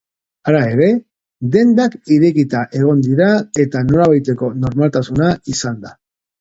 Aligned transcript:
Hala 0.51 0.61
ere, 0.69 0.87
dendak 1.55 1.99
irekita 2.15 2.63
egon 2.81 3.05
dira 3.09 3.29
eta 3.67 3.85
nolabaiteko 3.93 4.53
normaltasuna 4.67 5.33
izan 5.57 5.83
da. 5.89 5.97